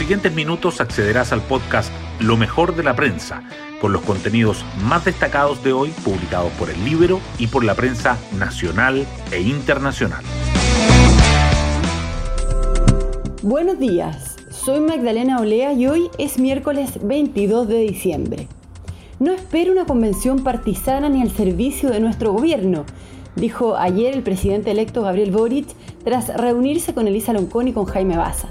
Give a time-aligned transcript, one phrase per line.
[0.00, 3.42] siguientes minutos accederás al podcast Lo mejor de la prensa,
[3.82, 8.16] con los contenidos más destacados de hoy publicados por el Libro y por la prensa
[8.38, 10.24] nacional e internacional.
[13.42, 18.48] Buenos días, soy Magdalena Olea y hoy es miércoles 22 de diciembre.
[19.18, 22.86] No espero una convención partisana ni al servicio de nuestro gobierno,
[23.36, 25.68] dijo ayer el presidente electo Gabriel Boric
[26.04, 28.48] tras reunirse con Elisa Loncón y con Jaime Baza.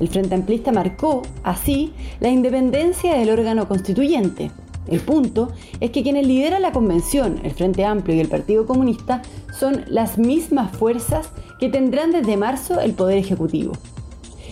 [0.00, 4.50] El Frente Amplista marcó, así, la independencia del órgano constituyente.
[4.88, 5.50] El punto
[5.80, 9.22] es que quienes lideran la convención, el Frente Amplio y el Partido Comunista,
[9.58, 13.72] son las mismas fuerzas que tendrán desde marzo el Poder Ejecutivo.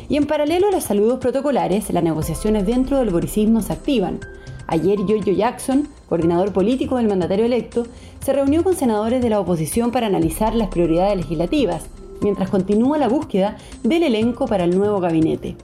[0.09, 4.21] Y en paralelo a los saludos protocolares, las negociaciones dentro del boricismo se activan.
[4.67, 7.87] Ayer Giorgio Jackson, coordinador político del mandatario electo,
[8.25, 11.87] se reunió con senadores de la oposición para analizar las prioridades legislativas,
[12.25, 15.57] mientras continúa la búsqueda del elenco para el nuevo gabinete.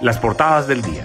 [0.00, 1.04] Las portadas del día.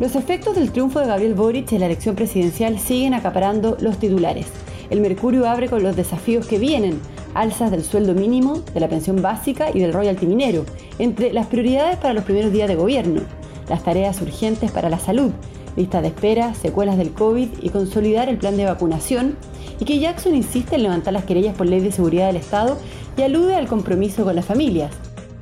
[0.00, 4.46] Los efectos del triunfo de Gabriel Boric en la elección presidencial siguen acaparando los titulares.
[4.90, 7.00] El Mercurio abre con los desafíos que vienen,
[7.34, 10.64] alzas del sueldo mínimo, de la pensión básica y del royalty minero,
[10.98, 13.22] entre las prioridades para los primeros días de gobierno,
[13.68, 15.32] las tareas urgentes para la salud,
[15.76, 19.36] lista de espera, secuelas del COVID y consolidar el plan de vacunación,
[19.82, 22.78] y que Jackson insiste en levantar las querellas por ley de seguridad del Estado
[23.16, 24.92] y alude al compromiso con las familias.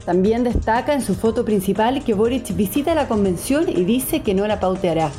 [0.07, 4.47] También destaca en su foto principal que Boric visita la convención y dice que no
[4.47, 5.11] la pauteará.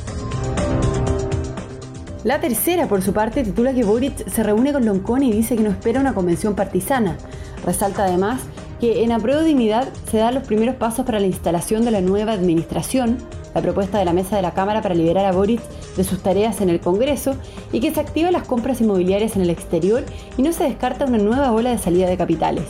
[2.24, 5.62] La tercera, por su parte, titula que Boric se reúne con Loncón y dice que
[5.62, 7.16] no espera una convención partisana.
[7.64, 8.40] Resalta además
[8.80, 12.32] que en Apruebo Dignidad se dan los primeros pasos para la instalación de la nueva
[12.32, 13.18] administración,
[13.54, 15.60] la propuesta de la mesa de la Cámara para liberar a Boric
[15.96, 17.36] de sus tareas en el Congreso
[17.72, 20.04] y que se activen las compras inmobiliarias en el exterior
[20.36, 22.64] y no se descarta una nueva ola de salida de capitales.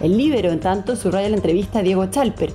[0.00, 2.52] El Libero, en tanto, subraya la entrevista a Diego Chalper,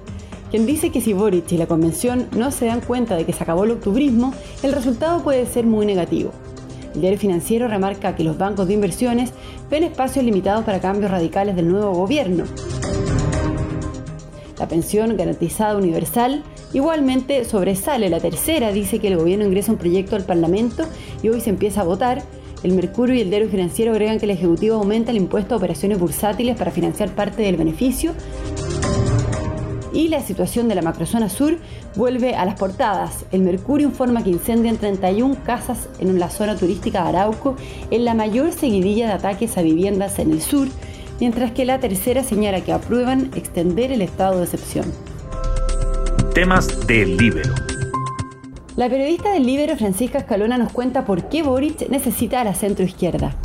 [0.52, 3.44] quien dice que si Boric y la convención no se dan cuenta de que se
[3.44, 6.32] acabó el octubrismo, el resultado puede ser muy negativo.
[6.94, 9.32] El diario financiero remarca que los bancos de inversiones
[9.70, 12.46] ven espacios limitados para cambios radicales del nuevo gobierno.
[14.60, 18.10] La pensión garantizada universal igualmente sobresale.
[18.10, 20.84] La tercera dice que el gobierno ingresa un proyecto al Parlamento
[21.22, 22.24] y hoy se empieza a votar.
[22.64, 26.00] El Mercurio y el diario financiero agregan que el Ejecutivo aumenta el impuesto a operaciones
[26.00, 28.14] bursátiles para financiar parte del beneficio.
[29.94, 31.58] Y la situación de la macrozona sur
[31.96, 33.26] vuelve a las portadas.
[33.32, 37.56] El Mercurio informa que incendian 31 casas en la zona turística de Arauco,
[37.92, 40.68] en la mayor seguidilla de ataques a viviendas en el sur
[41.20, 44.86] mientras que la tercera señala que aprueban extender el estado de excepción.
[46.34, 47.54] Temas del Libero.
[48.76, 53.36] La periodista del Libero, Francisca Escalona, nos cuenta por qué Boric necesita a la centroizquierda.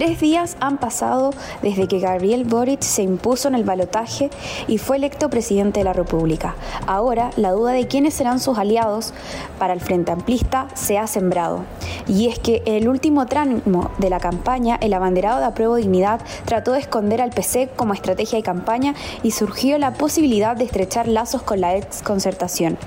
[0.00, 1.28] Tres días han pasado
[1.60, 4.30] desde que Gabriel Boric se impuso en el balotaje
[4.66, 6.54] y fue electo presidente de la República.
[6.86, 9.12] Ahora, la duda de quiénes serán sus aliados
[9.58, 11.64] para el Frente Amplista se ha sembrado.
[12.08, 16.22] Y es que en el último tramo de la campaña, el abanderado de Apruebo Dignidad
[16.46, 21.08] trató de esconder al PC como estrategia de campaña y surgió la posibilidad de estrechar
[21.08, 22.78] lazos con la ex concertación.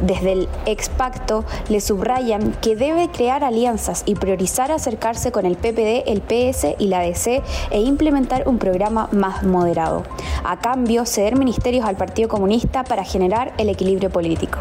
[0.00, 5.56] Desde el ex pacto le subrayan que debe crear alianzas y priorizar acercarse con el
[5.56, 10.02] PPD, el PS y la DC e implementar un programa más moderado.
[10.44, 14.58] A cambio, ceder ministerios al Partido Comunista para generar el equilibrio político.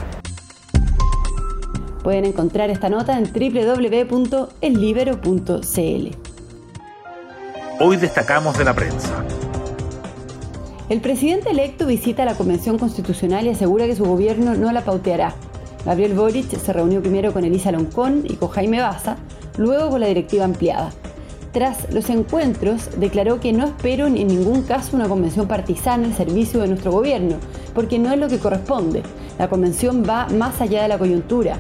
[2.04, 6.18] Pueden encontrar esta nota en www.ellibero.cl.
[7.80, 9.24] Hoy destacamos de la prensa.
[10.90, 15.34] El presidente electo visita la Convención Constitucional y asegura que su gobierno no la pauteará.
[15.86, 19.16] Gabriel Boric se reunió primero con Elisa Loncón y con Jaime Baza,
[19.58, 20.92] luego con la directiva ampliada.
[21.54, 26.60] Tras los encuentros, declaró que no espero en ningún caso una convención partisana al servicio
[26.60, 27.38] de nuestro gobierno,
[27.74, 29.04] porque no es lo que corresponde.
[29.40, 31.60] La convención va más allá de la coyuntura.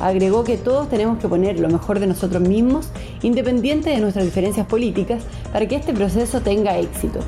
[0.00, 2.88] Agregó que todos tenemos que poner lo mejor de nosotros mismos,
[3.22, 7.20] independiente de nuestras diferencias políticas, para que este proceso tenga éxito.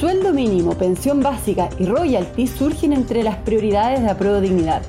[0.00, 4.80] Sueldo mínimo, pensión básica y royalty surgen entre las prioridades de Apruebo Dignidad.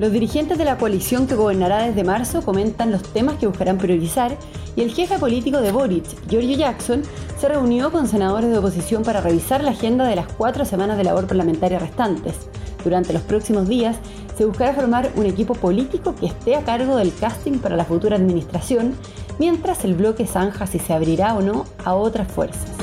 [0.00, 4.36] Los dirigentes de la coalición que gobernará desde marzo comentan los temas que buscarán priorizar
[4.74, 7.02] y el jefe político de Boric, Giorgio Jackson,
[7.38, 11.04] se reunió con senadores de oposición para revisar la agenda de las cuatro semanas de
[11.04, 12.34] labor parlamentaria restantes.
[12.82, 13.94] Durante los próximos días
[14.36, 18.16] se buscará formar un equipo político que esté a cargo del casting para la futura
[18.16, 18.94] administración,
[19.38, 22.77] mientras el bloque zanja si se abrirá o no a otras fuerzas.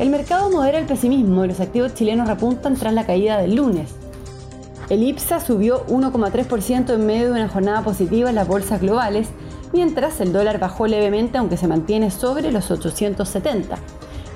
[0.00, 3.90] El mercado modera el pesimismo y los activos chilenos repuntan tras la caída del lunes.
[4.88, 9.28] El IPSA subió 1,3% en medio de una jornada positiva en las bolsas globales,
[9.74, 13.76] mientras el dólar bajó levemente aunque se mantiene sobre los 870.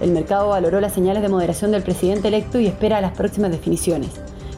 [0.03, 4.11] El mercado valoró las señales de moderación del presidente electo y espera las próximas definiciones.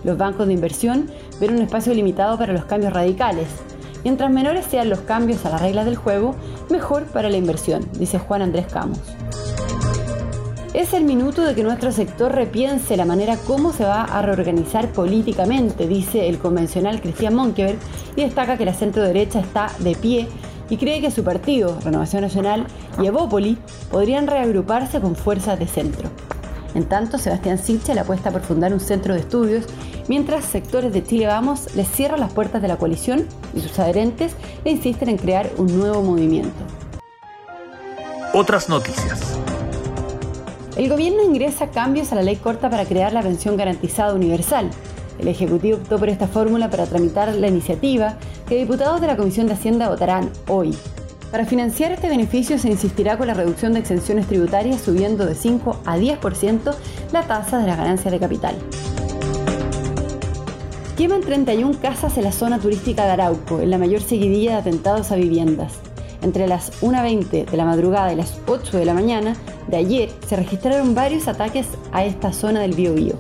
[0.03, 1.09] Los bancos de inversión
[1.39, 3.47] ven un espacio limitado para los cambios radicales.
[4.03, 6.35] Mientras menores sean los cambios a las reglas del juego,
[6.69, 8.99] mejor para la inversión, dice Juan Andrés Camus.
[10.77, 14.93] Es el minuto de que nuestro sector repiense la manera como se va a reorganizar
[14.93, 17.79] políticamente, dice el convencional Cristian Monkeberg,
[18.15, 20.29] y destaca que la centro derecha está de pie
[20.69, 22.67] y cree que su partido, Renovación Nacional
[23.03, 23.57] y Evópoli,
[23.91, 26.11] podrían reagruparse con fuerzas de centro.
[26.75, 29.65] En tanto, Sebastián Sichel apuesta por fundar un centro de estudios,
[30.09, 33.25] mientras sectores de Chile Vamos les cierran las puertas de la coalición
[33.55, 36.63] y sus adherentes le insisten en crear un nuevo movimiento.
[38.35, 39.39] Otras noticias.
[40.77, 44.69] El gobierno ingresa cambios a la ley corta para crear la pensión garantizada universal.
[45.19, 49.47] El Ejecutivo optó por esta fórmula para tramitar la iniciativa que diputados de la Comisión
[49.47, 50.77] de Hacienda votarán hoy.
[51.31, 55.81] Para financiar este beneficio se insistirá con la reducción de exenciones tributarias subiendo de 5
[55.87, 56.75] a 10%
[57.11, 58.55] la tasa de las ganancias de capital.
[60.99, 65.11] Queman 31 casas en la zona turística de Arauco, en la mayor seguidilla de atentados
[65.11, 65.73] a viviendas.
[66.27, 69.37] Entre las 1.20 de la madrugada y las 8 de la mañana
[69.69, 73.15] de ayer se registraron varios ataques a esta zona del Biobío.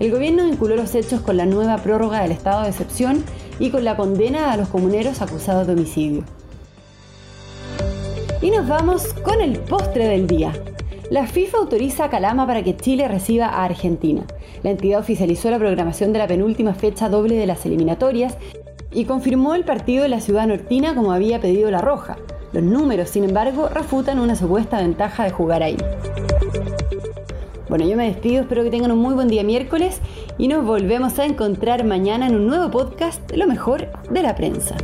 [0.00, 3.22] El gobierno vinculó los hechos con la nueva prórroga del estado de excepción
[3.58, 6.24] y con la condena a los comuneros acusados de homicidio.
[8.40, 10.54] Y nos vamos con el postre del día.
[11.10, 14.22] La FIFA autoriza a Calama para que Chile reciba a Argentina.
[14.62, 18.38] La entidad oficializó la programación de la penúltima fecha doble de las eliminatorias
[18.92, 22.16] y confirmó el partido en la ciudad nortina como había pedido la Roja.
[22.52, 25.76] Los números, sin embargo, refutan una supuesta ventaja de jugar ahí.
[27.68, 30.00] Bueno, yo me despido, espero que tengan un muy buen día miércoles
[30.38, 34.36] y nos volvemos a encontrar mañana en un nuevo podcast de lo mejor de la
[34.36, 34.76] prensa.